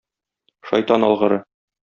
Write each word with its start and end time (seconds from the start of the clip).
Шайтан 0.71 1.07
алгыры! 1.11 1.41